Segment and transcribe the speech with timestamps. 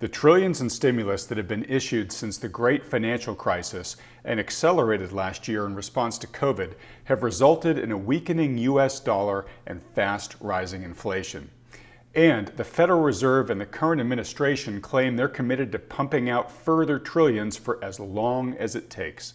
[0.00, 5.12] The trillions in stimulus that have been issued since the great financial crisis and accelerated
[5.12, 6.72] last year in response to COVID
[7.04, 11.50] have resulted in a weakening US dollar and fast rising inflation.
[12.14, 16.98] And the Federal Reserve and the current administration claim they're committed to pumping out further
[16.98, 19.34] trillions for as long as it takes.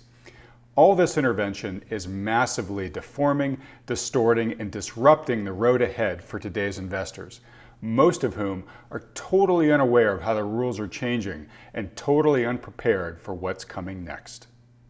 [0.75, 7.41] All this intervention is massively deforming, distorting, and disrupting the road ahead for today's investors
[7.85, 13.21] most of whom are totally unaware of how the rules are changing and totally unprepared
[13.21, 14.47] for what's coming next.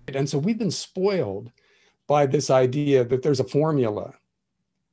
[0.07, 1.51] And so we've been spoiled
[2.07, 4.13] by this idea that there's a formula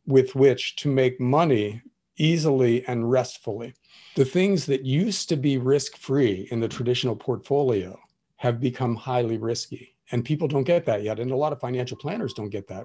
[0.07, 1.81] with which to make money
[2.17, 3.75] easily and restfully.
[4.17, 7.99] The things that used to be risk free in the traditional portfolio
[8.37, 9.95] have become highly risky.
[10.11, 11.21] And people don't get that yet.
[11.21, 12.85] And a lot of financial planners don't get that.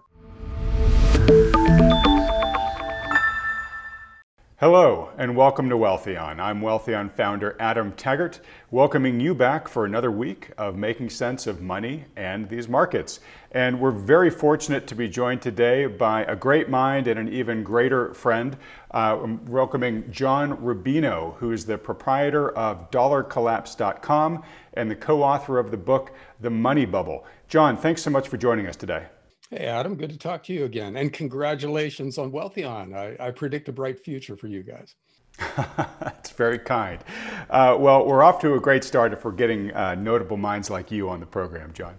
[4.59, 6.39] Hello and welcome to Wealthion.
[6.39, 8.39] I'm Wealthion founder Adam Taggart,
[8.71, 13.19] welcoming you back for another week of making sense of money and these markets.
[13.52, 17.64] And we're very fortunate to be joined today by a great mind and an even
[17.64, 18.58] greater friend.
[18.91, 25.77] Uh, I'm welcoming John Rubino, who's the proprietor of dollarcollapse.com and the co-author of the
[25.77, 27.25] book The Money Bubble.
[27.47, 29.05] John, thanks so much for joining us today.
[29.50, 30.98] Hey, Adam, good to talk to you again.
[30.98, 32.94] And congratulations on Wealthion.
[32.94, 34.95] I, I predict a bright future for you guys.
[36.02, 37.02] That's very kind.
[37.50, 40.92] Uh, well, we're off to a great start if we're getting uh, notable minds like
[40.92, 41.98] you on the program, John.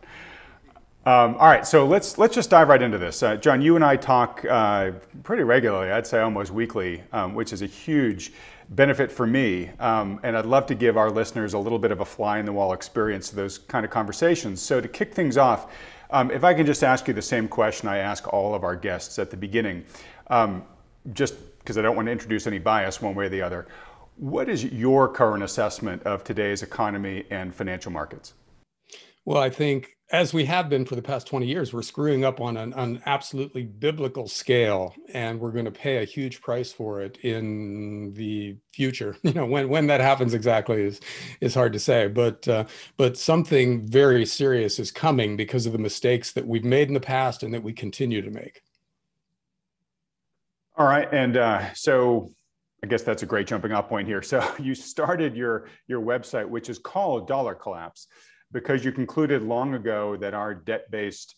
[1.07, 3.23] Um, all right, so let's let's just dive right into this.
[3.23, 4.91] Uh, John, you and I talk uh,
[5.23, 5.91] pretty regularly.
[5.91, 8.33] I'd say almost weekly, um, which is a huge
[8.69, 9.71] benefit for me.
[9.81, 12.45] Um, and I'd love to give our listeners a little bit of a fly in
[12.45, 14.61] the wall experience to those kind of conversations.
[14.61, 15.73] So to kick things off,
[16.11, 18.77] um, if I can just ask you the same question I ask all of our
[18.77, 19.85] guests at the beginning,
[20.29, 20.65] um,
[21.13, 23.67] just because I don't want to introduce any bias one way or the other,
[24.17, 28.35] what is your current assessment of today's economy and financial markets?
[29.29, 32.41] Well, I think as we have been for the past 20 years, we're screwing up
[32.41, 37.03] on an, an absolutely biblical scale, and we're going to pay a huge price for
[37.03, 39.19] it in the future.
[39.23, 41.01] You know, when when that happens exactly is
[41.43, 42.65] is hard to say, but uh,
[42.97, 46.99] but something very serious is coming because of the mistakes that we've made in the
[47.01, 48.63] past and that we continue to make.
[50.79, 52.31] All right, and uh, so
[52.83, 54.23] I guess that's a great jumping off point here.
[54.23, 58.07] So you started your your website, which is called Dollar Collapse
[58.53, 61.35] because you concluded long ago that our debt-based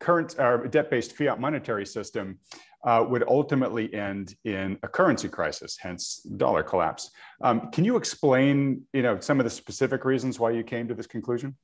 [0.00, 2.38] current our debt-based fiat monetary system
[2.84, 7.10] uh, would ultimately end in a currency crisis, hence dollar collapse.
[7.40, 10.94] Um, can you explain, you know, some of the specific reasons why you came to
[10.94, 11.56] this conclusion?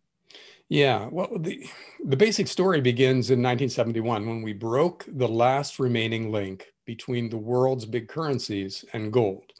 [0.68, 1.68] Yeah, well, the,
[2.04, 7.36] the basic story begins in 1971 when we broke the last remaining link between the
[7.36, 9.52] world's big currencies and gold.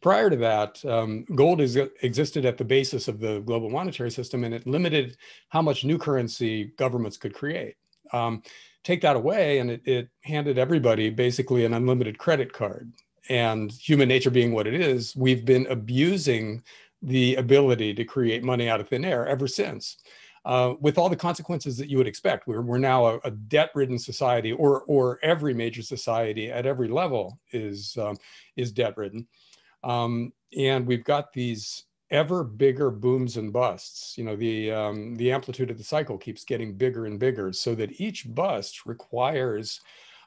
[0.00, 4.44] Prior to that, um, gold is, existed at the basis of the global monetary system
[4.44, 5.16] and it limited
[5.48, 7.74] how much new currency governments could create.
[8.12, 8.42] Um,
[8.84, 12.92] take that away and it, it handed everybody basically an unlimited credit card.
[13.28, 16.62] And human nature being what it is, we've been abusing
[17.02, 19.98] the ability to create money out of thin air ever since.
[20.44, 22.46] Uh, with all the consequences that you would expect.
[22.46, 27.38] We're, we're now a, a debt-ridden society, or or every major society at every level
[27.52, 28.16] is um,
[28.56, 29.26] is debt-ridden.
[29.84, 34.16] Um, and we've got these ever bigger booms and busts.
[34.16, 37.74] You know, the, um, the amplitude of the cycle keeps getting bigger and bigger so
[37.74, 39.80] that each bust requires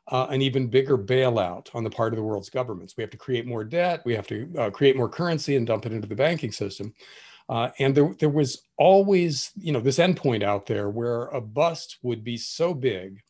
[0.08, 2.96] uh, an even bigger bailout on the part of the world's governments.
[2.98, 5.86] We have to create more debt, we have to uh, create more currency and dump
[5.86, 6.94] it into the banking system.
[7.50, 11.98] Uh, and there, there was always, you know, this endpoint out there where a bust
[12.02, 13.22] would be so big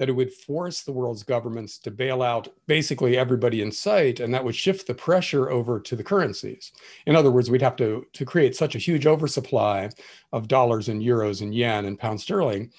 [0.00, 4.32] that it would force the world's governments to bail out basically everybody in sight, and
[4.32, 6.72] that would shift the pressure over to the currencies.
[7.04, 9.90] In other words, we'd have to, to create such a huge oversupply
[10.32, 12.72] of dollars and euros and yen and pound sterling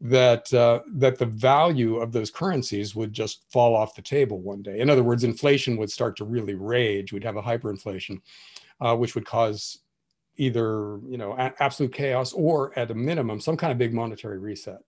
[0.00, 4.62] that uh, that the value of those currencies would just fall off the table one
[4.62, 4.78] day.
[4.78, 7.12] In other words, inflation would start to really rage.
[7.12, 8.20] We'd have a hyperinflation,
[8.80, 9.80] uh, which would cause
[10.36, 14.78] either you know absolute chaos or at a minimum some kind of big monetary reset.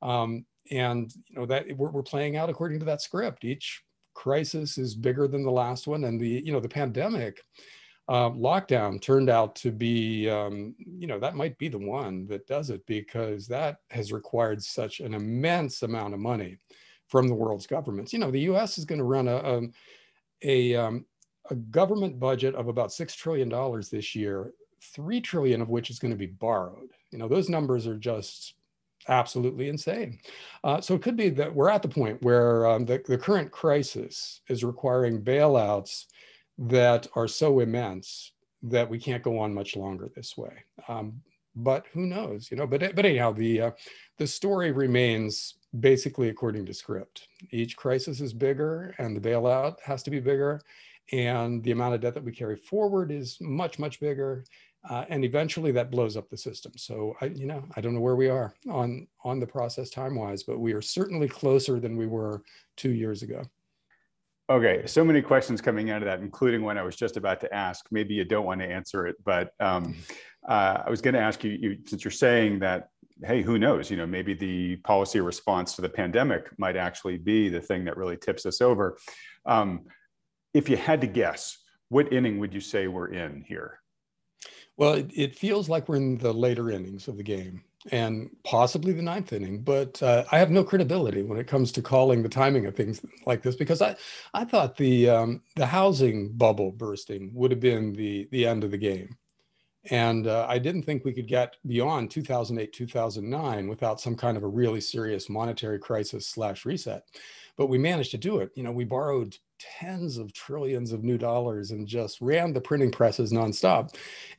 [0.00, 3.44] Um, and you know that we're, we're playing out according to that script.
[3.44, 3.82] Each
[4.14, 6.04] crisis is bigger than the last one.
[6.04, 7.42] And the you know the pandemic
[8.08, 12.46] uh, lockdown turned out to be um, you know that might be the one that
[12.46, 16.58] does it because that has required such an immense amount of money
[17.06, 18.12] from the world's governments.
[18.12, 19.70] You know the us is going to run a, a,
[20.42, 21.06] a, um,
[21.50, 25.98] a government budget of about six trillion dollars this year three trillion of which is
[25.98, 26.90] going to be borrowed.
[27.10, 28.54] You know those numbers are just
[29.08, 30.18] absolutely insane.
[30.64, 33.50] Uh, so it could be that we're at the point where um, the, the current
[33.50, 36.06] crisis is requiring bailouts
[36.58, 38.32] that are so immense
[38.62, 40.52] that we can't go on much longer this way.
[40.88, 41.20] Um,
[41.54, 42.66] but who knows, you know?
[42.66, 43.70] But but anyhow, the uh,
[44.16, 47.28] the story remains basically according to script.
[47.50, 50.60] Each crisis is bigger, and the bailout has to be bigger,
[51.12, 54.44] and the amount of debt that we carry forward is much much bigger.
[54.88, 56.72] Uh, and eventually that blows up the system.
[56.76, 60.14] So I, you know, I don't know where we are on on the process time
[60.14, 62.42] wise, but we are certainly closer than we were
[62.76, 63.42] two years ago.
[64.50, 67.54] Okay, so many questions coming out of that, including one I was just about to
[67.54, 67.86] ask.
[67.90, 69.94] Maybe you don't want to answer it, but um,
[70.48, 72.88] uh, I was going to ask you, you, since you're saying that,
[73.22, 73.90] hey, who knows?
[73.90, 77.98] You know, maybe the policy response to the pandemic might actually be the thing that
[77.98, 78.96] really tips us over.
[79.44, 79.84] Um,
[80.54, 81.58] if you had to guess,
[81.90, 83.80] what inning would you say we're in here?
[84.78, 88.92] Well, it, it feels like we're in the later innings of the game and possibly
[88.92, 89.60] the ninth inning.
[89.60, 93.02] But uh, I have no credibility when it comes to calling the timing of things
[93.26, 93.96] like this because I,
[94.34, 98.70] I thought the um, the housing bubble bursting would have been the the end of
[98.70, 99.16] the game,
[99.90, 104.44] and uh, I didn't think we could get beyond 2008 2009 without some kind of
[104.44, 107.02] a really serious monetary crisis slash reset.
[107.56, 108.52] But we managed to do it.
[108.54, 112.90] You know, we borrowed tens of trillions of new dollars and just ran the printing
[112.90, 113.94] presses nonstop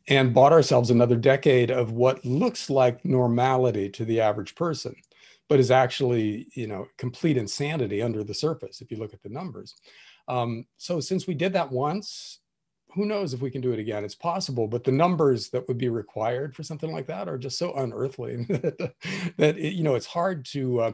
[0.07, 4.95] and bought ourselves another decade of what looks like normality to the average person
[5.49, 9.29] but is actually you know complete insanity under the surface if you look at the
[9.29, 9.75] numbers.
[10.27, 12.39] Um, so since we did that once
[12.93, 14.03] who knows if we can do it again?
[14.03, 17.57] It's possible but the numbers that would be required for something like that are just
[17.57, 18.93] so unearthly that,
[19.37, 20.91] that it, you know it's hard to uh,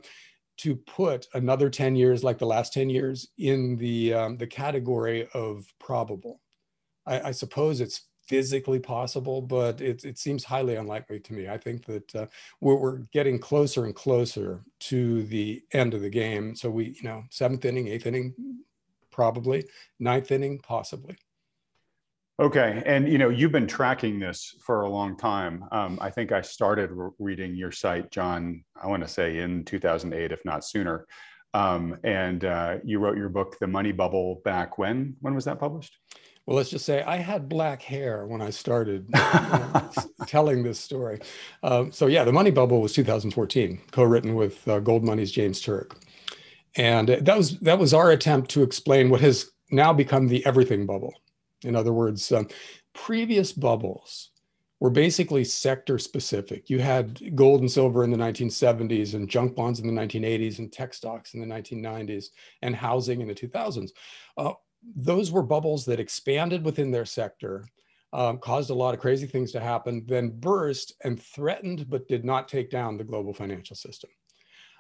[0.58, 5.28] to put another 10 years like the last 10 years in the, um, the category
[5.34, 6.42] of probable.
[7.06, 11.48] I, I, suppose it's physically possible, but it, it seems highly unlikely to me.
[11.48, 12.26] I think that uh,
[12.62, 16.56] we're, we're getting closer and closer to the end of the game.
[16.56, 18.34] So we, you know, seventh inning, eighth inning,
[19.12, 19.66] probably,
[20.00, 21.18] ninth inning, possibly.
[22.38, 25.64] Okay, and you know you've been tracking this for a long time.
[25.72, 28.66] Um, I think I started re- reading your site, John.
[28.82, 31.08] I want to say in 2008, if not sooner.
[31.54, 35.16] Um, and uh, you wrote your book, The Money Bubble, back when?
[35.22, 35.98] When was that published?
[36.46, 39.90] Well, let's just say I had black hair when I started uh,
[40.28, 41.22] telling this story.
[41.64, 45.96] Uh, so yeah, The Money Bubble was 2014, co-written with uh, GoldMoney's James Turk,
[46.76, 50.86] and that was that was our attempt to explain what has now become the everything
[50.86, 51.14] bubble
[51.66, 52.48] in other words, um,
[52.94, 54.32] previous bubbles
[54.80, 56.70] were basically sector specific.
[56.70, 60.72] You had gold and silver in the 1970s and junk bonds in the 1980s and
[60.72, 62.28] tech stocks in the 1990s
[62.62, 63.92] and housing in the 2000s.
[64.38, 64.54] Uh,
[64.96, 67.66] those were bubbles that expanded within their sector,
[68.14, 72.24] um, caused a lot of crazy things to happen, then burst and threatened but did
[72.24, 74.10] not take down the global financial system.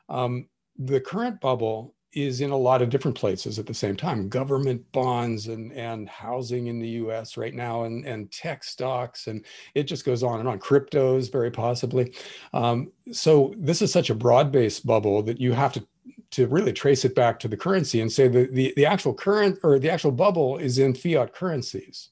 [0.09, 4.29] Um, the current bubble is in a lot of different places at the same time.
[4.29, 9.45] Government bonds and, and housing in the us right now and, and tech stocks and
[9.75, 10.57] it just goes on and on.
[10.57, 12.13] Cryptos very possibly.
[12.53, 15.85] Um, so this is such a broad-based bubble that you have to
[16.31, 19.59] to really trace it back to the currency and say that the, the actual current
[19.63, 22.09] or the actual bubble is in fiat currencies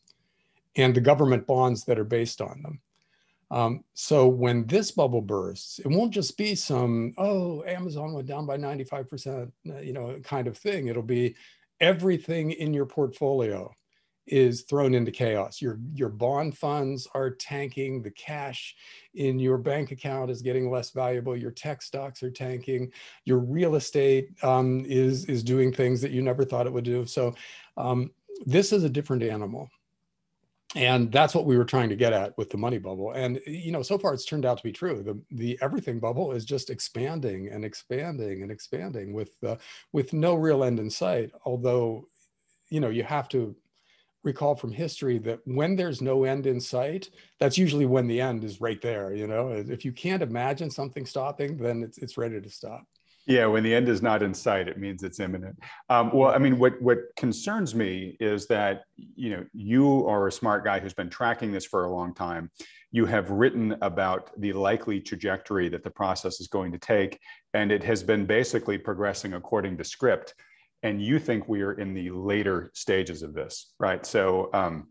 [0.75, 2.79] and the government bonds that are based on them
[3.53, 8.47] um, so when this bubble bursts, it won't just be some, oh, Amazon went down
[8.47, 10.87] by 95%, uh, you know, kind of thing.
[10.87, 11.35] It'll be
[11.79, 13.71] everything in your portfolio
[14.25, 15.61] is thrown into chaos.
[15.61, 18.75] Your, your bond funds are tanking, the cash
[19.13, 22.91] in your bank account is getting less valuable, your tech stocks are tanking,
[23.25, 27.05] your real estate um, is, is doing things that you never thought it would do.
[27.05, 27.35] So
[27.77, 28.09] um,
[28.47, 29.69] this is a different animal
[30.75, 33.11] and that's what we were trying to get at with the money bubble.
[33.11, 35.03] And you know so far it's turned out to be true.
[35.03, 39.55] The the everything bubble is just expanding and expanding and expanding with uh,
[39.91, 41.31] with no real end in sight.
[41.45, 42.07] Although
[42.69, 43.55] you know you have to
[44.23, 48.43] recall from history that when there's no end in sight that's usually when the end
[48.43, 49.49] is right there you know?
[49.49, 52.87] If you can't imagine something stopping then it's, it's ready to stop
[53.25, 55.57] yeah, when the end is not in sight, it means it's imminent.
[55.89, 60.31] Um, well, I mean, what what concerns me is that you know you are a
[60.31, 62.51] smart guy who's been tracking this for a long time.
[62.91, 67.19] You have written about the likely trajectory that the process is going to take,
[67.53, 70.33] and it has been basically progressing according to script.
[70.83, 74.05] And you think we are in the later stages of this, right?
[74.05, 74.49] So.
[74.53, 74.89] Um,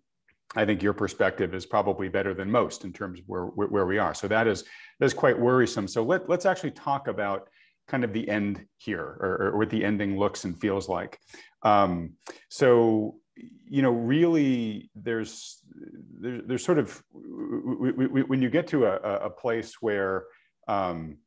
[0.55, 3.97] I think your perspective is probably better than most in terms of where, where we
[3.97, 4.13] are.
[4.13, 4.65] So that is
[4.99, 5.89] that is quite worrisome.
[5.89, 7.49] So let, let's actually talk about
[7.89, 11.19] kind of the end here or, or what the ending looks and feels like.
[11.63, 12.15] Um,
[12.49, 15.63] so, you know, really there's,
[16.21, 20.25] there's, there's sort of, when you get to a, a place where
[20.69, 21.19] um,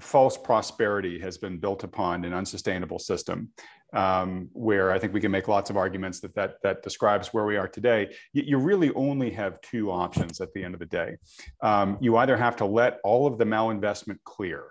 [0.00, 3.50] false prosperity has been built upon an unsustainable system,
[3.92, 7.44] um, where I think we can make lots of arguments that that, that describes where
[7.44, 10.86] we are today, you, you really only have two options at the end of the
[10.86, 11.16] day.
[11.62, 14.64] Um, you either have to let all of the malinvestment clear,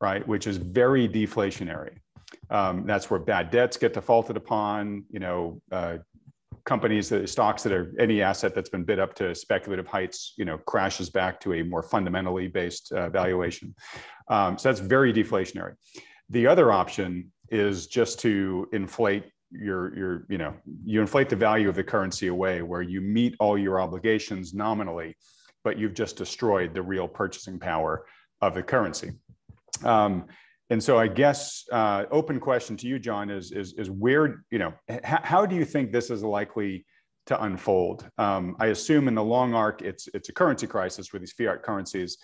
[0.00, 1.98] right, which is very deflationary.
[2.50, 5.98] Um, that's where bad debts get defaulted upon, you know, uh,
[6.64, 10.44] companies, the stocks that are any asset that's been bid up to speculative heights, you
[10.44, 13.74] know, crashes back to a more fundamentally based uh, valuation.
[14.28, 15.74] Um, so that's very deflationary.
[16.28, 21.70] The other option is just to inflate your your you know you inflate the value
[21.70, 25.16] of the currency away where you meet all your obligations nominally
[25.64, 28.04] but you've just destroyed the real purchasing power
[28.42, 29.10] of the currency
[29.84, 30.26] um,
[30.70, 34.58] and so i guess uh, open question to you john is is, is where you
[34.58, 36.84] know how do you think this is likely
[37.26, 41.20] to unfold um, i assume in the long arc it's it's a currency crisis where
[41.20, 42.18] these fiat currencies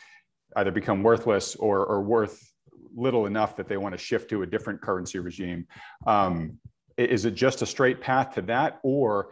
[0.57, 2.53] either become worthless or, or worth
[2.95, 5.67] little enough that they want to shift to a different currency regime.
[6.07, 6.59] Um,
[6.97, 9.31] is it just a straight path to that, or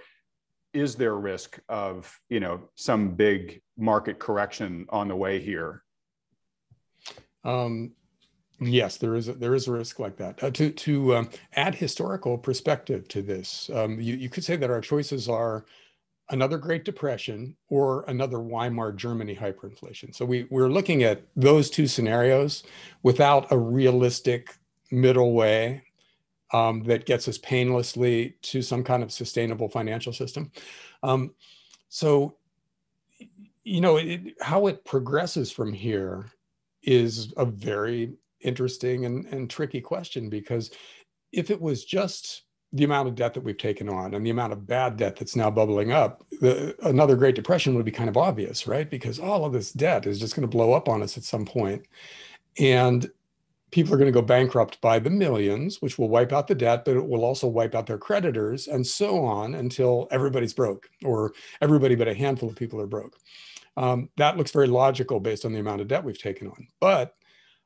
[0.75, 5.85] is there a risk of you know some big market correction on the way here?
[7.45, 7.93] Um,
[8.67, 10.43] yes, there is a, there is a risk like that.
[10.43, 14.71] Uh, to to um, add historical perspective to this, um, you, you could say that
[14.71, 15.65] our choices are
[16.31, 20.15] another Great Depression or another Weimar Germany hyperinflation.
[20.15, 22.63] So we, we're looking at those two scenarios
[23.03, 24.57] without a realistic
[24.91, 25.83] middle way
[26.53, 30.51] um, that gets us painlessly to some kind of sustainable financial system.
[31.03, 31.35] Um,
[31.89, 32.37] so,
[33.65, 36.31] you know, it, how it progresses from here
[36.83, 38.13] is a very
[38.45, 40.71] interesting and, and tricky question because
[41.33, 44.53] if it was just the amount of debt that we've taken on and the amount
[44.53, 48.17] of bad debt that's now bubbling up, the, another Great Depression would be kind of
[48.17, 48.89] obvious, right?
[48.89, 51.45] Because all of this debt is just going to blow up on us at some
[51.45, 51.83] point.
[52.59, 53.11] And
[53.73, 56.85] people are going to go bankrupt by the millions, which will wipe out the debt,
[56.85, 61.33] but it will also wipe out their creditors and so on until everybody's broke or
[61.61, 63.17] everybody but a handful of people are broke.
[63.77, 66.69] Um, that looks very logical based on the amount of debt we've taken on.
[66.81, 67.15] But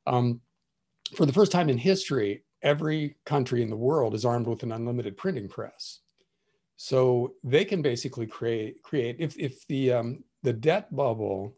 [0.06, 0.40] um,
[1.14, 4.72] for the first time in history, every country in the world is armed with an
[4.72, 6.00] unlimited printing press.
[6.76, 11.54] So they can basically create create if if the um, the debt bubble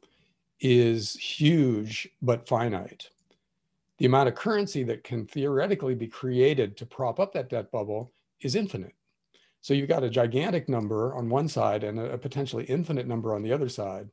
[0.61, 3.09] is huge but finite,
[3.99, 8.13] the amount of currency that can theoretically be created to prop up that debt bubble
[8.41, 8.95] is infinite.
[9.61, 13.43] So you've got a gigantic number on one side and a, potentially infinite number on
[13.43, 14.09] the other side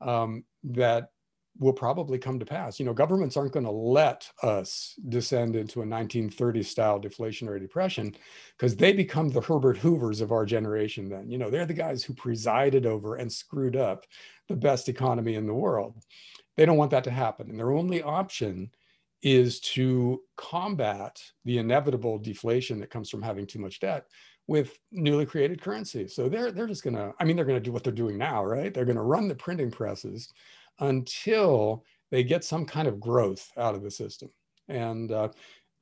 [0.00, 1.12] um, that
[1.58, 2.78] will probably come to pass.
[2.78, 8.14] You know, governments aren't going to let us descend into a 1930s style deflationary depression
[8.56, 11.30] because they become the Herbert Hoovers of our generation then.
[11.30, 14.06] You know, they're the guys who presided over and screwed up
[14.48, 15.96] the best economy in the world.
[16.56, 17.50] They don't want that to happen.
[17.50, 18.70] And their only option
[19.22, 24.06] is to combat the inevitable deflation that comes from having too much debt
[24.46, 26.06] with newly created currency.
[26.08, 28.16] So they're they're just going to I mean they're going to do what they're doing
[28.16, 28.72] now, right?
[28.72, 30.32] They're going to run the printing presses
[30.80, 34.30] until they get some kind of growth out of the system.
[34.68, 35.28] And uh,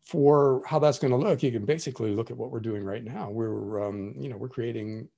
[0.05, 3.05] for how that's going to look, you can basically look at what we're doing right
[3.05, 3.31] now.
[3.31, 5.09] We're, um, you know, we're creating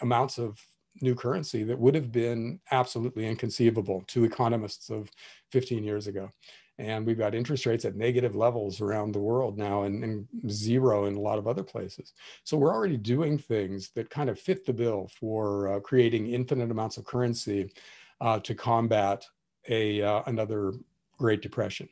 [0.00, 0.60] amounts of
[1.00, 5.10] new currency that would have been absolutely inconceivable to economists of
[5.52, 6.30] 15 years ago.
[6.78, 11.06] And we've got interest rates at negative levels around the world now and, and, zero
[11.06, 12.12] in a lot of other places.
[12.44, 16.70] So we're already doing things that kind of fit the bill for uh, creating infinite
[16.70, 17.72] amounts of currency
[18.20, 19.24] uh, to combat
[19.68, 20.72] a uh, another
[21.18, 21.88] Great Depression.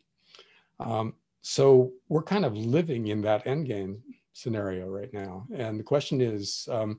[0.80, 3.98] Um, so we're kind of living in that endgame
[4.32, 6.98] scenario right now, and the question is, um,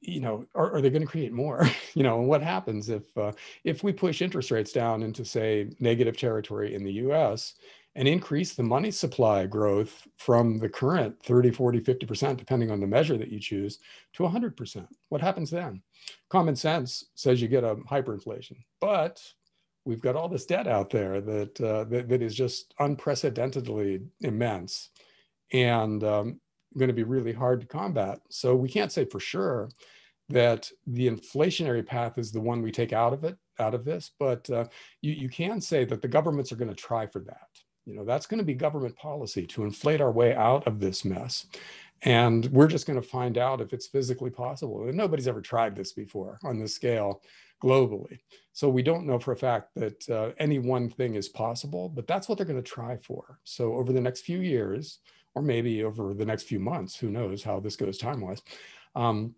[0.00, 1.68] you know, are, are they going to create more?
[1.94, 3.32] you know, what happens if uh,
[3.64, 7.54] if we push interest rates down into say negative territory in the U.S
[7.96, 12.86] and increase the money supply growth from the current 30, 40, 50%, depending on the
[12.86, 13.78] measure that you choose,
[14.12, 14.86] to 100%.
[15.08, 15.80] What happens then?
[16.28, 19.22] Common sense says you get a hyperinflation, but
[19.86, 24.90] we've got all this debt out there that, uh, that, that is just unprecedentedly immense
[25.54, 26.38] and um,
[26.76, 28.20] going to be really hard to combat.
[28.28, 29.70] So we can't say for sure
[30.28, 34.10] that the inflationary path is the one we take out of it, out of this,
[34.18, 34.66] but uh,
[35.00, 37.48] you, you can say that the governments are going to try for that.
[37.86, 41.04] You know, that's going to be government policy to inflate our way out of this
[41.04, 41.46] mess.
[42.02, 44.86] And we're just going to find out if it's physically possible.
[44.86, 47.22] And nobody's ever tried this before on this scale
[47.62, 48.18] globally.
[48.52, 52.06] So we don't know for a fact that uh, any one thing is possible, but
[52.06, 53.38] that's what they're going to try for.
[53.44, 54.98] So over the next few years,
[55.34, 58.42] or maybe over the next few months, who knows how this goes time wise,
[58.94, 59.34] um,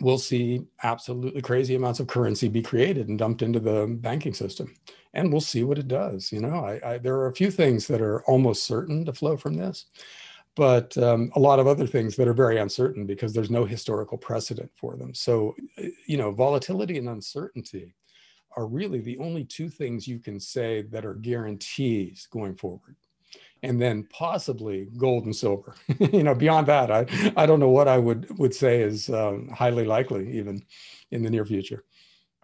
[0.00, 4.74] we'll see absolutely crazy amounts of currency be created and dumped into the banking system
[5.14, 7.86] and we'll see what it does you know I, I, there are a few things
[7.88, 9.86] that are almost certain to flow from this
[10.54, 14.18] but um, a lot of other things that are very uncertain because there's no historical
[14.18, 15.14] precedent for them.
[15.14, 17.94] So, uh, you know, volatility and uncertainty
[18.56, 22.96] are really the only two things you can say that are guarantees going forward.
[23.64, 25.76] And then possibly gold and silver.
[25.98, 29.48] you know, beyond that, I, I don't know what I would would say is um,
[29.48, 30.64] highly likely even
[31.12, 31.84] in the near future.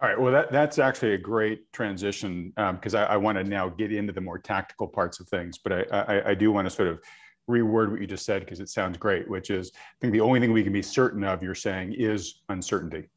[0.01, 0.19] All right.
[0.19, 3.91] Well, that, that's actually a great transition because um, I, I want to now get
[3.91, 5.57] into the more tactical parts of things.
[5.57, 7.01] But I, I, I do want to sort of
[7.49, 10.39] reword what you just said because it sounds great, which is I think the only
[10.39, 13.09] thing we can be certain of, you're saying, is uncertainty.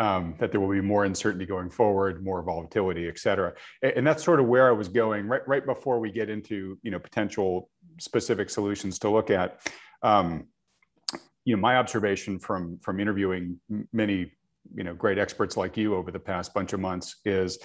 [0.00, 3.52] Um, that there will be more uncertainty going forward, more volatility, et cetera.
[3.82, 6.78] And, and that's sort of where I was going right, right before we get into
[6.82, 9.48] you know potential specific solutions to look at.
[10.02, 10.46] Um,
[11.44, 13.60] you know, my observation from from interviewing
[13.92, 14.32] many
[14.74, 17.58] you know great experts like you over the past bunch of months is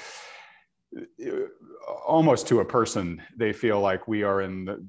[0.98, 1.48] uh,
[2.06, 4.86] almost to a person they feel like we are in the,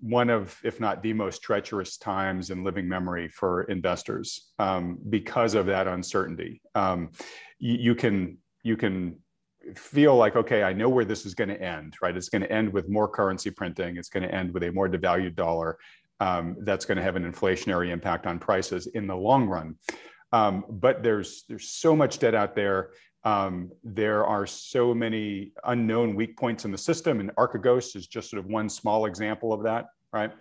[0.00, 5.54] one of if not the most treacherous times in living memory for investors um, because
[5.54, 6.60] of that uncertainty.
[6.74, 7.10] Um,
[7.58, 9.18] you, you can you can
[9.74, 12.16] feel like okay i know where this is going to end right?
[12.16, 13.96] It's going to end with more currency printing.
[13.96, 15.78] It's going to end with a more devalued dollar.
[16.20, 19.76] Um, that's going to have an inflationary impact on prices in the long run.
[20.32, 22.90] Um, but there's there's so much debt out there.
[23.28, 28.30] Um, there are so many unknown weak points in the system, and Archegos is just
[28.30, 30.32] sort of one small example of that, right?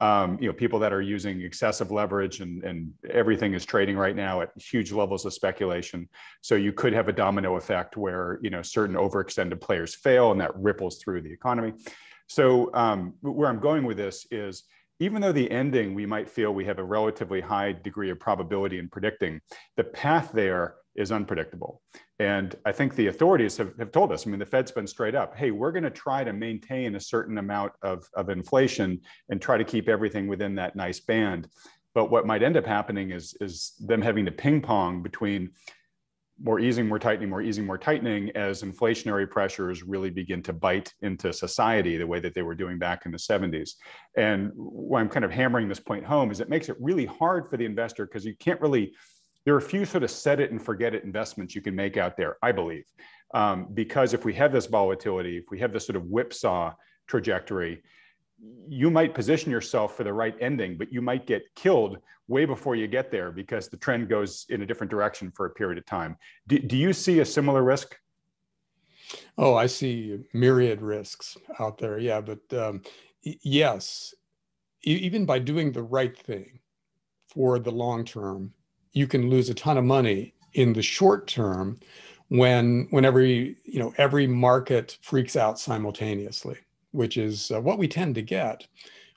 [0.00, 4.16] Um, you know, people that are using excessive leverage and, and everything is trading right
[4.16, 6.08] now at huge levels of speculation.
[6.40, 10.40] So you could have a domino effect where you know certain overextended players fail, and
[10.40, 11.74] that ripples through the economy.
[12.26, 14.64] So um, where I'm going with this is
[14.98, 18.78] even though the ending we might feel we have a relatively high degree of probability
[18.80, 19.40] in predicting,
[19.76, 21.80] the path there is unpredictable.
[22.18, 25.14] And I think the authorities have, have told us, I mean, the Fed's been straight
[25.14, 29.40] up, hey, we're going to try to maintain a certain amount of, of inflation and
[29.40, 31.48] try to keep everything within that nice band.
[31.94, 35.50] But what might end up happening is, is them having to ping pong between
[36.42, 40.92] more easing, more tightening, more easing, more tightening as inflationary pressures really begin to bite
[41.02, 43.72] into society the way that they were doing back in the 70s.
[44.16, 47.48] And why I'm kind of hammering this point home is it makes it really hard
[47.48, 48.92] for the investor because you can't really,
[49.44, 51.96] there are a few sort of set it and forget it investments you can make
[51.96, 52.84] out there, I believe.
[53.34, 56.72] Um, because if we have this volatility, if we have this sort of whipsaw
[57.06, 57.82] trajectory,
[58.68, 62.74] you might position yourself for the right ending, but you might get killed way before
[62.76, 65.86] you get there because the trend goes in a different direction for a period of
[65.86, 66.16] time.
[66.48, 67.96] Do, do you see a similar risk?
[69.38, 71.98] Oh, I see myriad risks out there.
[71.98, 72.82] Yeah, but um,
[73.22, 74.14] yes,
[74.82, 76.58] even by doing the right thing
[77.28, 78.52] for the long term,
[78.92, 81.78] you can lose a ton of money in the short term
[82.28, 86.58] when when every you know every market freaks out simultaneously
[86.92, 88.66] which is uh, what we tend to get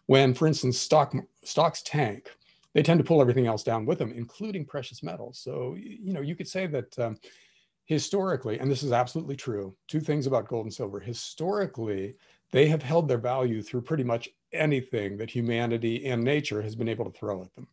[0.08, 2.30] when, for instance, stock stocks tank.
[2.74, 5.40] They tend to pull everything else down with them, including precious metals.
[5.40, 7.18] So, you know, you could say that um,
[7.86, 11.00] historically, and this is absolutely true, two things about gold and silver.
[11.00, 12.16] Historically,
[12.52, 16.90] they have held their value through pretty much anything that humanity and nature has been
[16.90, 17.68] able to throw at them.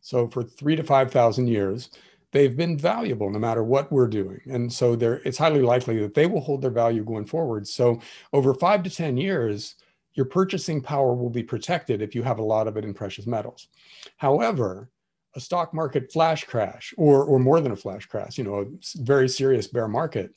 [0.00, 1.90] So for three to 5,000 years,
[2.32, 4.40] they've been valuable no matter what we're doing.
[4.46, 7.66] And so there it's highly likely that they will hold their value going forward.
[7.66, 8.00] So
[8.32, 9.76] over five to 10 years,
[10.14, 13.26] your purchasing power will be protected if you have a lot of it in precious
[13.26, 13.68] metals.
[14.16, 14.90] However,
[15.36, 18.66] a stock market flash crash or, or more than a flash crash, you know, a
[18.96, 20.34] very serious bear market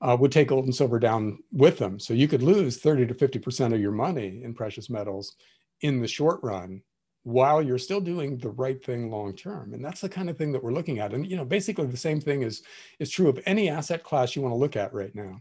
[0.00, 1.98] uh, would take gold and silver down with them.
[1.98, 5.36] So you could lose 30 to 50% of your money in precious metals
[5.80, 6.82] in the short run
[7.26, 10.52] while you're still doing the right thing long term and that's the kind of thing
[10.52, 12.62] that we're looking at and you know basically the same thing is
[13.00, 15.40] is true of any asset class you want to look at right now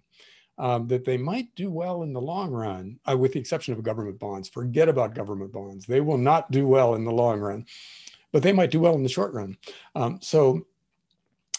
[0.58, 3.84] um, that they might do well in the long run uh, with the exception of
[3.84, 4.48] government bonds.
[4.48, 5.86] Forget about government bonds.
[5.86, 7.66] They will not do well in the long run
[8.36, 9.56] but they might do well in the short run.
[9.96, 10.68] Um, so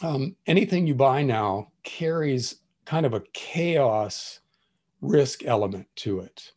[0.02, 4.40] um, anything you buy now carries kind of a chaos
[5.00, 6.52] risk element to it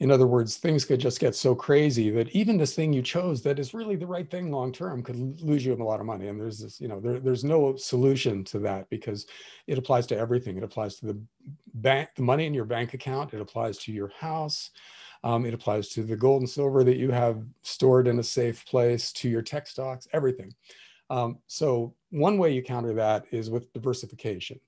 [0.00, 3.42] in other words, things could just get so crazy that even this thing you chose
[3.42, 6.28] that is really the right thing long term could lose you a lot of money.
[6.28, 9.26] And there's this, you know, there, there's no solution to that because
[9.66, 10.56] it applies to everything.
[10.56, 11.22] It applies to the
[11.74, 13.34] bank, the money in your bank account.
[13.34, 14.70] It applies to your house.
[15.22, 18.64] Um, it applies to the gold and silver that you have stored in a safe
[18.64, 20.54] place, to your tech stocks, everything.
[21.10, 24.60] Um, so one way you counter that is with diversification.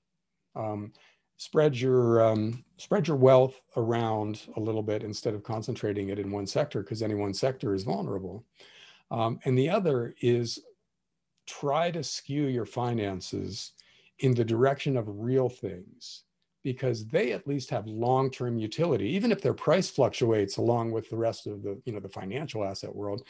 [0.54, 0.92] Um,
[1.36, 6.30] spread your um, spread your wealth around a little bit instead of concentrating it in
[6.30, 8.44] one sector because any one sector is vulnerable.
[9.10, 10.58] Um, and the other is
[11.46, 13.72] try to skew your finances
[14.20, 16.24] in the direction of real things
[16.62, 21.16] because they at least have long-term utility even if their price fluctuates along with the
[21.16, 23.22] rest of the you know the financial asset world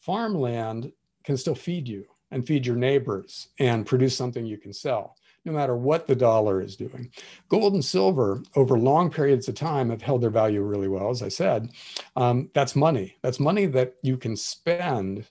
[0.00, 0.90] farmland
[1.24, 5.52] can still feed you and feed your neighbors and produce something you can sell no
[5.52, 7.10] matter what the dollar is doing.
[7.48, 11.22] Gold and silver over long periods of time have held their value really well, as
[11.22, 11.70] I said.
[12.16, 13.16] Um, that's money.
[13.22, 15.26] That's money that you can spend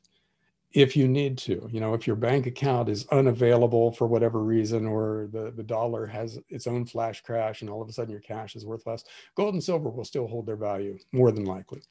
[0.71, 1.67] if you need to.
[1.71, 6.05] You know, if your bank account is unavailable for whatever reason, or the, the dollar
[6.05, 9.03] has its own flash crash and all of a sudden your cash is worth less,
[9.35, 11.81] gold and silver will still hold their value more than likely.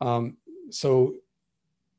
[0.00, 0.36] Um,
[0.70, 1.14] so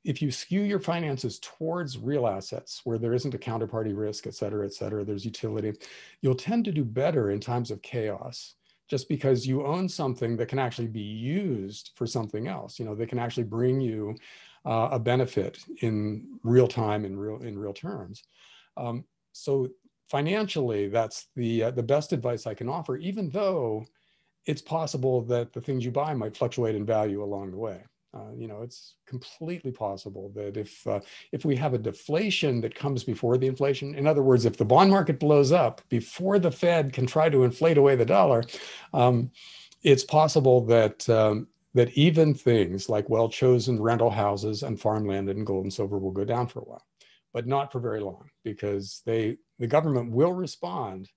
[0.03, 4.35] if you skew your finances towards real assets where there isn't a counterparty risk, et
[4.35, 5.73] cetera, et cetera, there's utility,
[6.21, 8.55] you'll tend to do better in times of chaos
[8.89, 12.79] just because you own something that can actually be used for something else.
[12.79, 14.15] You know, they can actually bring you
[14.65, 18.23] uh, a benefit in real time in real in real terms.
[18.75, 19.69] Um, so
[20.09, 23.85] financially, that's the uh, the best advice I can offer, even though
[24.45, 27.83] it's possible that the things you buy might fluctuate in value along the way.
[28.15, 30.99] Uh, you know, it's completely possible that if uh,
[31.31, 34.65] if we have a deflation that comes before the inflation, in other words, if the
[34.65, 38.43] bond market blows up before the Fed can try to inflate away the dollar,
[38.93, 39.31] um,
[39.81, 45.63] it's possible that um, that even things like well-chosen rental houses and farmland and gold
[45.63, 46.85] and silver will go down for a while,
[47.33, 51.09] but not for very long because they the government will respond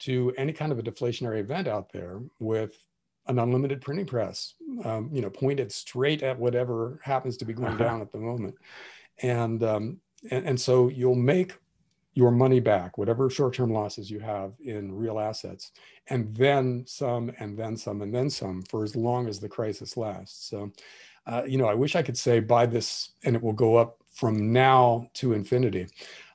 [0.00, 2.76] to any kind of a deflationary event out there with
[3.26, 4.54] an unlimited printing press,
[4.84, 7.84] um, you know, pointed straight at whatever happens to be going uh-huh.
[7.84, 8.54] down at the moment.
[9.22, 11.56] And, um, and, and so you'll make
[12.14, 15.72] your money back, whatever short-term losses you have in real assets,
[16.08, 19.96] and then some, and then some, and then some for as long as the crisis
[19.96, 20.48] lasts.
[20.48, 20.70] So,
[21.26, 23.98] uh, you know, I wish I could say buy this and it will go up
[24.10, 25.86] from now to infinity.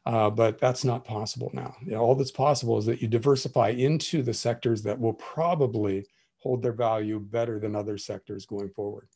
[0.05, 1.75] Uh, but that's not possible now.
[1.83, 6.05] You know, all that's possible is that you diversify into the sectors that will probably
[6.47, 9.09] hold their value better than other sectors going forward.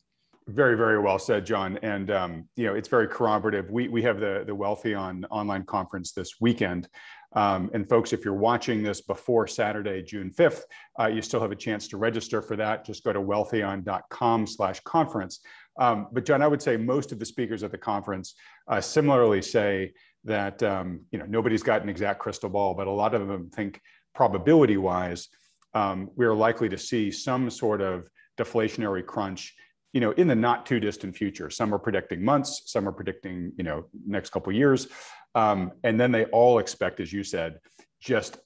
[0.48, 1.78] Very, very well said, John.
[1.82, 3.70] And um, you know, it's very corroborative.
[3.70, 6.88] We we have the the Wealthion online conference this weekend.
[7.34, 10.64] Um, and folks, if you're watching this before Saturday, June 5th,
[11.00, 12.84] uh, you still have a chance to register for that.
[12.84, 15.40] Just go to wealthion.com slash conference
[15.80, 18.34] Um, but John, I would say most of the speakers at the conference
[18.68, 19.92] uh, similarly say
[20.24, 23.48] that um, you know nobody's got an exact crystal ball, but a lot of them
[23.48, 23.80] think
[24.14, 25.28] probability wise
[25.74, 28.08] um, we're likely to see some sort of
[28.38, 29.54] deflationary crunch
[29.92, 31.50] you know in the not too distant future.
[31.50, 34.88] Some are predicting months some are predicting you know next couple years.
[35.34, 37.58] Um, and then they all expect as you said
[38.00, 38.38] just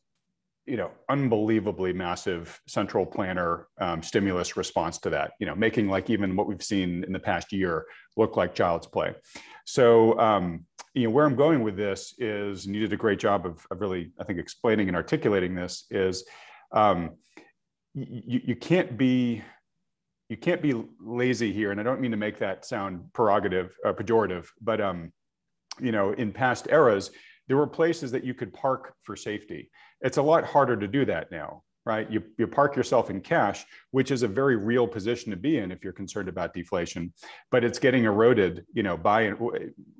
[0.66, 6.10] you know unbelievably massive central planner um, stimulus response to that you know making like
[6.10, 7.86] even what we've seen in the past year
[8.16, 9.14] look like child's play.
[9.64, 13.18] So um, you know where i'm going with this is and you did a great
[13.18, 16.24] job of, of really i think explaining and articulating this is
[16.72, 17.10] um,
[17.94, 19.42] you, you can't be
[20.28, 23.92] you can't be lazy here and i don't mean to make that sound prerogative uh,
[23.92, 25.12] pejorative but um,
[25.80, 27.10] you know in past eras
[27.48, 29.70] there were places that you could park for safety.
[30.00, 33.64] It's a lot harder to do that now right you, you park yourself in cash
[33.92, 37.12] which is a very real position to be in if you're concerned about deflation
[37.50, 39.30] but it's getting eroded you know by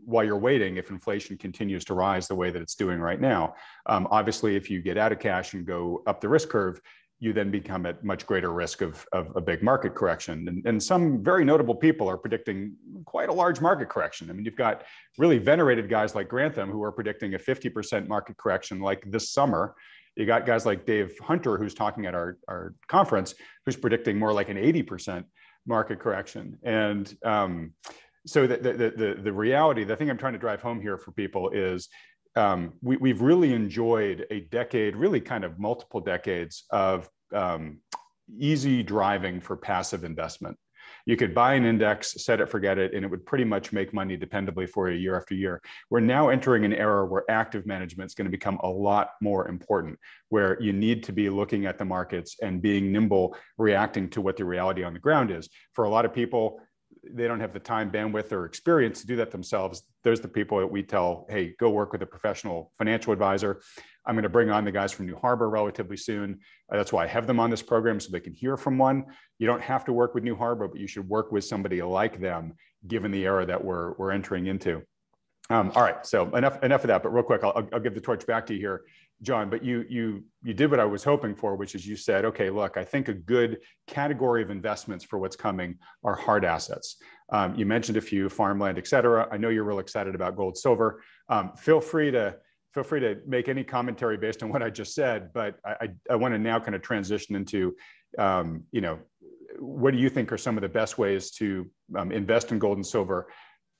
[0.05, 3.55] while you're waiting if inflation continues to rise the way that it's doing right now
[3.87, 6.81] um, obviously if you get out of cash and go up the risk curve
[7.19, 10.47] you then become at much greater risk of, of a big market correction.
[10.49, 12.75] And, and some very notable people are predicting
[13.07, 14.29] quite a large market correction.
[14.29, 14.85] I mean, you've got
[15.17, 19.75] really venerated guys like Grantham who are predicting a 50% market correction like this summer.
[20.17, 24.33] You got guys like Dave Hunter, who's talking at our, our conference, who's predicting more
[24.33, 25.25] like an 80%
[25.67, 26.59] market correction.
[26.63, 27.75] And um,
[28.27, 31.13] so the, the, the, the reality, the thing I'm trying to drive home here for
[31.13, 31.89] people is
[32.35, 37.81] um, we, we've really enjoyed a decade, really kind of multiple decades of um,
[38.39, 40.57] easy driving for passive investment.
[41.07, 43.95] You could buy an index, set it, forget it, and it would pretty much make
[43.95, 45.61] money dependably for you year after year.
[45.91, 49.49] We're now entering an era where active management is going to become a lot more
[49.49, 54.21] important, where you need to be looking at the markets and being nimble, reacting to
[54.21, 55.49] what the reality on the ground is.
[55.75, 56.61] For a lot of people,
[57.13, 59.83] they don't have the time, bandwidth, or experience to do that themselves.
[60.05, 63.61] Those are the people that we tell, hey, go work with a professional financial advisor.
[64.05, 66.41] I'm going to bring on the guys from New Harbor relatively soon.
[66.71, 69.07] That's why I have them on this program so they can hear from one.
[69.39, 72.21] You don't have to work with New Harbor, but you should work with somebody like
[72.21, 72.55] them,
[72.87, 74.83] given the era that we're, we're entering into.
[75.49, 77.03] Um, all right, so enough enough of that.
[77.05, 78.83] But real quick, I'll, I'll give the torch back to you here.
[79.23, 82.25] John, but you you you did what I was hoping for, which is you said,
[82.27, 86.97] okay, look, I think a good category of investments for what's coming are hard assets.
[87.33, 89.27] Um, you mentioned a few, farmland, et cetera.
[89.33, 91.03] I know you're real excited about gold, silver.
[91.29, 92.37] Um, feel free to
[92.75, 95.33] feel free to make any commentary based on what I just said.
[95.33, 97.75] But I, I, I want to now kind of transition into,
[98.19, 98.99] um, you know,
[99.59, 102.77] what do you think are some of the best ways to um, invest in gold
[102.77, 103.29] and silver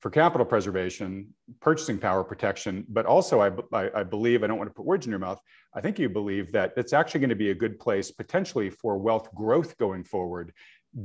[0.01, 4.69] for capital preservation, purchasing power protection, but also I, I, I, believe, I don't want
[4.69, 5.41] to put words in your mouth,
[5.75, 8.99] I think you believe that it's actually going to be a good place potentially for
[8.99, 10.53] wealth growth going forward,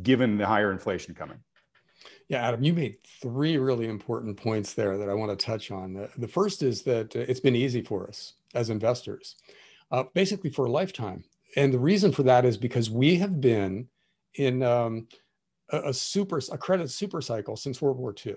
[0.04, 1.38] given the higher inflation coming.
[2.28, 6.08] Yeah, Adam, you made three really important points there that I want to touch on.
[6.18, 9.36] The, first is that it's been easy for us as investors,
[9.92, 11.24] uh, basically for a lifetime.
[11.56, 13.88] And the reason for that is because we have been
[14.36, 15.08] in um,
[15.72, 18.36] a, a super a credit super cycle since World War II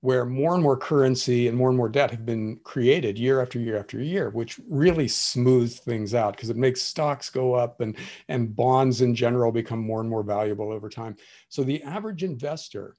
[0.00, 3.58] where more and more currency and more and more debt have been created year after
[3.58, 7.96] year after year, which really smooths things out because it makes stocks go up and,
[8.28, 11.16] and bonds in general become more and more valuable over time.
[11.48, 12.94] So the average investor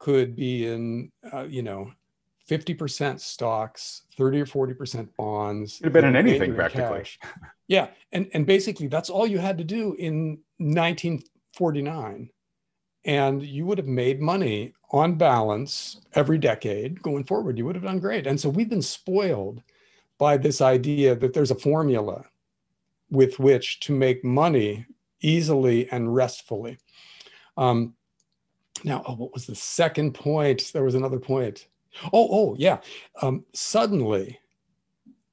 [0.00, 1.92] could be in, uh, you know,
[2.48, 5.76] 50% stocks, 30 or 40% bonds.
[5.78, 7.00] Could have been in anything practically.
[7.00, 7.18] Cash.
[7.68, 7.88] Yeah.
[8.10, 12.30] And, and basically, that's all you had to do in 1949
[13.04, 17.58] and you would have made money on balance every decade going forward.
[17.58, 18.26] You would have done great.
[18.26, 19.62] And so we've been spoiled
[20.18, 22.24] by this idea that there's a formula
[23.10, 24.86] with which to make money
[25.20, 26.78] easily and restfully.
[27.56, 27.94] Um,
[28.84, 30.70] now, oh, what was the second point?
[30.72, 31.68] There was another point.
[32.12, 32.78] Oh, oh, yeah.
[33.22, 34.38] Um, suddenly,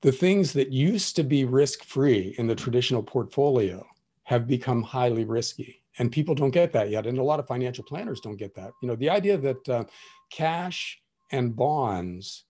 [0.01, 3.85] the things that used to be risk free in the traditional portfolio
[4.23, 7.83] have become highly risky and people don't get that yet and a lot of financial
[7.83, 8.71] planners don't get that.
[8.81, 9.83] You know the idea that uh,
[10.31, 10.99] cash
[11.31, 12.45] and bonds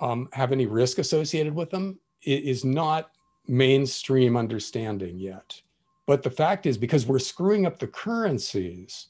[0.00, 3.10] um, have any risk associated with them is not
[3.46, 5.60] mainstream understanding yet.
[6.06, 9.08] But the fact is because we're screwing up the currencies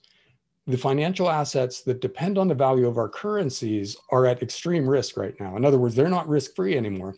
[0.69, 5.17] the financial assets that depend on the value of our currencies are at extreme risk
[5.17, 5.57] right now.
[5.57, 7.17] In other words they're not risk free anymore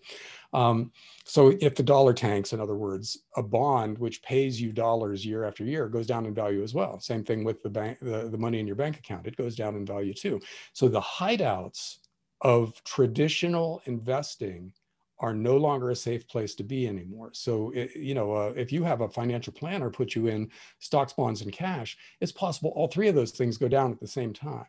[0.52, 0.90] um,
[1.24, 5.44] so if the dollar tanks, in other words, a bond which pays you dollars year
[5.44, 6.98] after year goes down in value as well.
[7.00, 9.76] Same thing with the bank, the, the money in your bank account, it goes down
[9.76, 10.40] in value too.
[10.72, 11.98] So the hideouts
[12.40, 14.72] of traditional investing
[15.20, 17.30] are no longer a safe place to be anymore.
[17.34, 21.12] So, it, you know, uh, if you have a financial planner put you in stocks,
[21.12, 24.32] bonds, and cash, it's possible all three of those things go down at the same
[24.32, 24.66] time.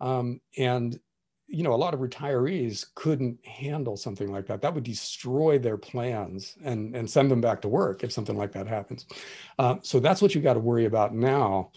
[0.00, 0.98] Um, and
[1.46, 4.62] you know, a lot of retirees couldn't handle something like that.
[4.62, 8.52] That would destroy their plans and, and send them back to work if something like
[8.52, 9.06] that happens.
[9.58, 11.70] Uh, so that's what you got to worry about now.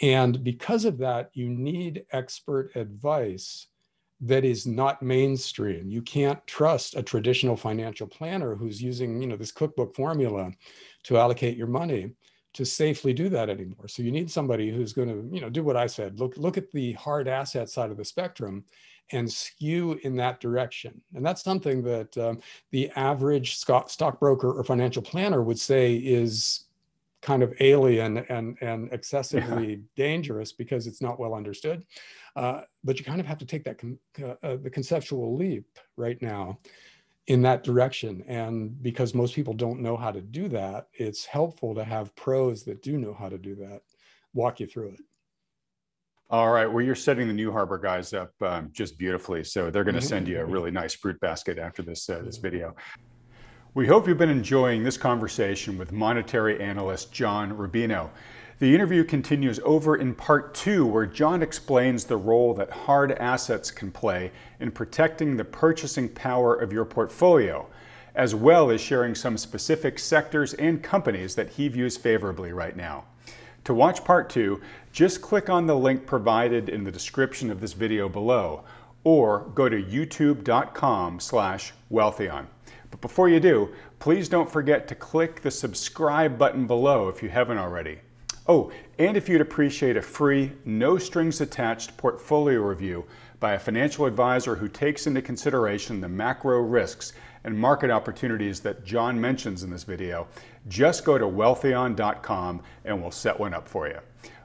[0.00, 3.68] And because of that, you need expert advice
[4.20, 5.90] that is not mainstream.
[5.90, 10.52] You can't trust a traditional financial planner who's using, you know, this cookbook formula
[11.04, 12.12] to allocate your money
[12.54, 13.88] to safely do that anymore.
[13.88, 16.20] So you need somebody who's going to, you know, do what I said.
[16.20, 18.64] Look, look at the hard asset side of the spectrum
[19.10, 21.00] and skew in that direction.
[21.14, 26.64] And that's something that um, the average stock, stockbroker or financial planner would say is
[27.20, 29.76] kind of alien and, and excessively yeah.
[29.96, 31.84] dangerous because it's not well understood.
[32.34, 36.20] Uh, but you kind of have to take that con- uh, the conceptual leap right
[36.20, 36.58] now
[37.28, 38.24] in that direction.
[38.26, 42.64] And because most people don't know how to do that, it's helpful to have pros
[42.64, 43.82] that do know how to do that
[44.34, 45.00] walk you through it.
[46.32, 46.64] All right.
[46.64, 49.44] Well, you're setting the New Harbor guys up um, just beautifully.
[49.44, 52.38] So they're going to send you a really nice fruit basket after this uh, this
[52.38, 52.74] video.
[53.74, 58.08] We hope you've been enjoying this conversation with monetary analyst John Rubino.
[58.60, 63.70] The interview continues over in part two, where John explains the role that hard assets
[63.70, 67.68] can play in protecting the purchasing power of your portfolio,
[68.14, 73.04] as well as sharing some specific sectors and companies that he views favorably right now.
[73.64, 74.60] To watch part two,
[74.92, 78.64] just click on the link provided in the description of this video below,
[79.04, 82.46] or go to youtube.com slash wealthion.
[82.90, 83.70] But before you do,
[84.00, 88.00] please don't forget to click the subscribe button below if you haven't already.
[88.48, 93.04] Oh, and if you'd appreciate a free, no strings attached portfolio review
[93.38, 97.12] by a financial advisor who takes into consideration the macro risks
[97.44, 100.26] and market opportunities that John mentions in this video,
[100.68, 103.98] just go to wealthion.com and we'll set one up for you.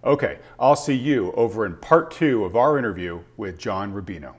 [0.04, 4.36] Okay, I'll see you over in part two of our interview with John Rubino.